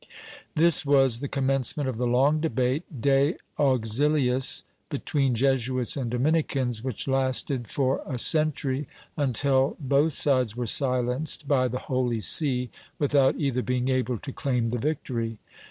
[0.01, 0.03] ^
[0.55, 7.07] This was the commencement of the long debate De Auxiliis, between Jesuits and Dominicans, which
[7.07, 13.61] lasted for a century, until both sides were silenced by the Holy See, without either
[13.61, 15.37] being able to claim the victory.